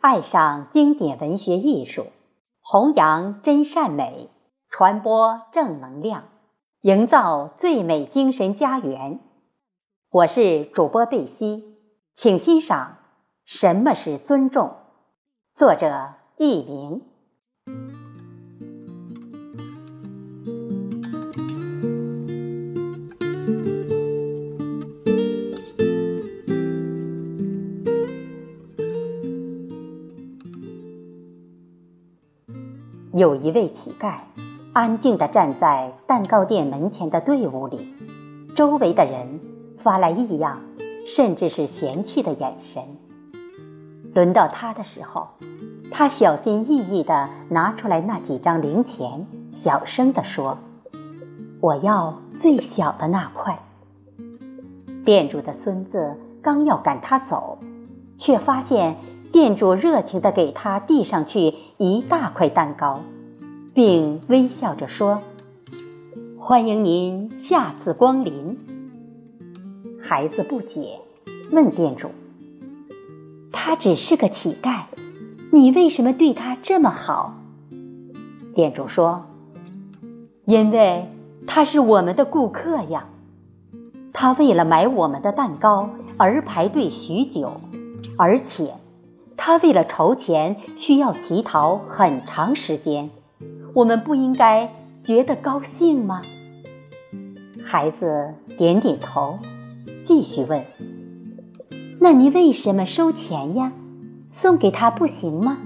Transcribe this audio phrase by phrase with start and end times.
[0.00, 2.06] 爱上经典文学艺术，
[2.60, 4.30] 弘扬真善美，
[4.70, 6.28] 传播正能量，
[6.82, 9.18] 营造最美精神家园。
[10.08, 11.74] 我是主播贝西，
[12.14, 12.98] 请欣赏
[13.44, 14.76] 什么是尊重。
[15.56, 17.02] 作者佚名。
[33.18, 34.18] 有一位乞丐，
[34.72, 37.92] 安静地站在蛋糕店门前的队伍里，
[38.54, 39.40] 周围的人
[39.82, 40.60] 发来异样，
[41.04, 42.84] 甚至是嫌弃的眼神。
[44.14, 45.30] 轮到他的时候，
[45.90, 50.56] 他小心翼翼地拿出来那几张零钱，小声地说
[51.60, 53.58] ：“我要最小的那块。”
[55.04, 57.58] 店主的孙子刚要赶他走，
[58.16, 58.94] 却发现。
[59.30, 63.02] 店主热情地给他递上去一大块蛋糕，
[63.74, 65.20] 并微笑着说
[66.40, 68.58] ：“欢迎您下次光临。”
[70.02, 71.00] 孩子不解，
[71.52, 72.08] 问店主
[73.52, 74.84] ：“他只是个乞丐，
[75.52, 77.34] 你为什么对他这么好？”
[78.56, 79.26] 店主说
[80.46, 81.06] ：“因为
[81.46, 83.04] 他是我们的顾客呀，
[84.14, 87.60] 他为了买我们的蛋糕而排队许久，
[88.16, 88.72] 而且……”
[89.40, 93.08] 他为了筹钱需要乞讨很长时间，
[93.72, 94.70] 我们不应该
[95.04, 96.20] 觉得高兴吗？
[97.64, 99.38] 孩子点点头，
[100.04, 100.64] 继续问
[102.00, 103.72] ：“那你为什么收钱呀？
[104.28, 105.56] 送给他不行吗？”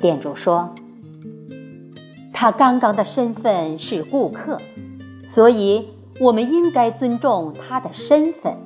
[0.00, 0.74] 店主说
[2.34, 4.58] ：“他刚刚的身份是顾客，
[5.28, 5.88] 所以
[6.20, 8.56] 我们应该尊重他的身份。”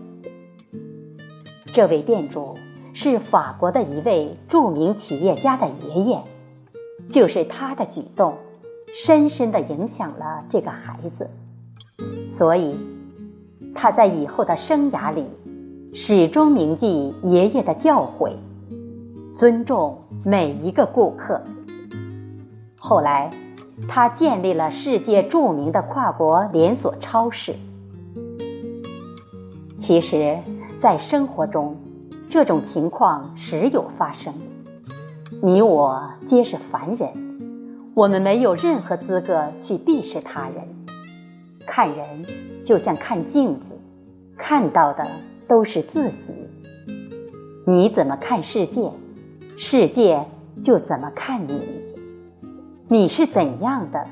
[1.73, 2.57] 这位店主。
[3.03, 6.21] 是法国的一位著名企业家的爷爷，
[7.11, 8.35] 就是他的举动，
[8.93, 11.31] 深深地影响了这个孩子，
[12.29, 12.77] 所以
[13.75, 15.25] 他在以后的生涯里
[15.95, 18.35] 始终铭记爷爷的教诲，
[19.35, 21.41] 尊重每一个顾客。
[22.77, 23.31] 后来，
[23.89, 27.55] 他建立了世界著名的跨国连锁超市。
[29.79, 30.37] 其实，
[30.83, 31.79] 在生活中，
[32.31, 34.33] 这种情况时有发生，
[35.43, 37.09] 你我皆是凡人，
[37.97, 40.69] 我们没有任何资格去鄙视他人。
[41.67, 42.25] 看人
[42.65, 43.65] 就像看镜子，
[44.37, 45.05] 看到的
[45.49, 46.33] 都是自己。
[47.67, 48.93] 你怎么看世界，
[49.57, 50.25] 世界
[50.63, 51.61] 就怎么看你。
[52.87, 54.07] 你是怎样的，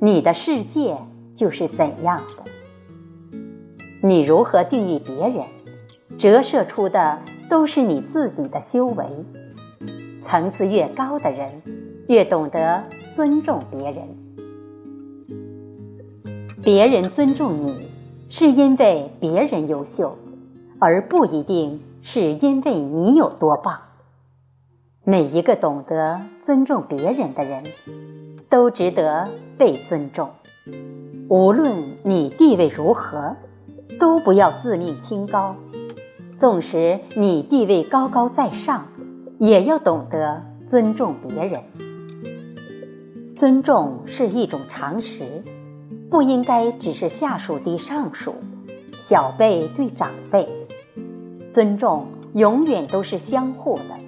[0.00, 0.96] 你的世界
[1.34, 3.38] 就是怎样的。
[4.02, 5.44] 你如何定义别人？
[6.18, 7.18] 折射出的
[7.48, 9.04] 都是你自己的修为。
[10.22, 11.62] 层次越高的人，
[12.06, 12.84] 越懂得
[13.16, 14.04] 尊重别人。
[16.62, 17.88] 别人尊重你，
[18.28, 20.18] 是因为别人优秀，
[20.78, 23.78] 而不一定是因为你有多棒。
[25.04, 27.64] 每一个懂得尊重别人的人，
[28.50, 30.28] 都值得被尊重。
[31.30, 33.36] 无论你地位如何，
[33.98, 35.56] 都不要自命清高。
[36.38, 38.86] 纵使你地位高高在上，
[39.40, 41.62] 也要懂得尊重别人。
[43.34, 45.24] 尊重是一种常识，
[46.08, 48.36] 不应该只是下属对上属，
[48.92, 50.48] 小辈对长辈。
[51.52, 53.98] 尊重永远都是相互的。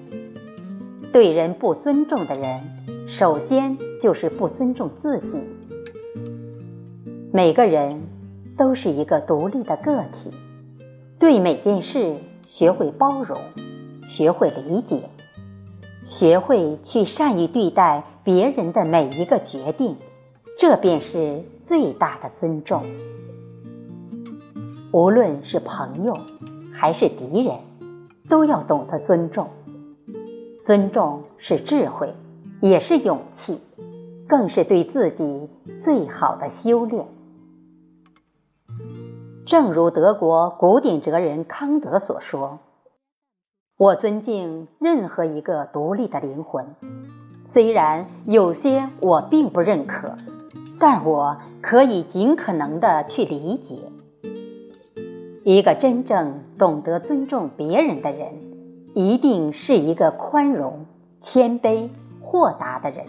[1.12, 2.60] 对人不尊重的人，
[3.08, 5.36] 首先就是不尊重自己。
[7.32, 8.02] 每个人
[8.56, 10.30] 都是一个独立的个体。
[11.20, 12.16] 对每件事
[12.46, 13.38] 学会包容，
[14.08, 15.02] 学会理解，
[16.06, 19.98] 学会去善于对待别人的每一个决定，
[20.58, 22.84] 这便是最大的尊重。
[24.92, 26.16] 无论是朋友
[26.72, 27.54] 还是敌人，
[28.30, 29.48] 都要懂得尊重。
[30.64, 32.14] 尊重是智慧，
[32.62, 33.60] 也是勇气，
[34.26, 35.50] 更是对自己
[35.82, 37.04] 最好的修炼。
[39.50, 42.60] 正如德国古典哲人康德所说
[43.76, 46.76] ：“我尊敬任何一个独立的灵魂，
[47.46, 50.14] 虽然有些我并不认可，
[50.78, 53.80] 但我可以尽可能的去理解。
[55.42, 58.28] 一个真正懂得尊重别人的人，
[58.94, 60.86] 一定是一个宽容、
[61.20, 61.88] 谦卑、
[62.22, 63.04] 豁达的人。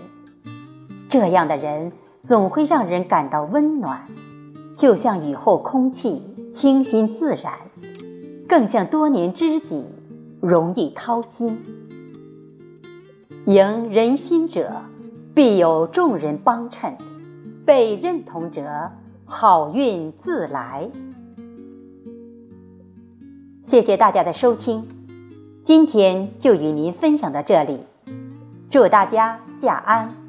[1.07, 1.91] 这样的人
[2.23, 4.07] 总会让人感到温暖。”
[4.81, 6.23] 就像雨后空气
[6.55, 7.53] 清新自然，
[8.49, 9.85] 更像多年知己
[10.41, 11.59] 容易掏心。
[13.45, 14.81] 迎人心者，
[15.35, 16.93] 必有众人帮衬；
[17.63, 18.89] 被认同者，
[19.25, 20.89] 好运自来。
[23.67, 24.87] 谢谢大家的收听，
[25.63, 27.81] 今天就与您分享到这里，
[28.71, 30.20] 祝大家下安。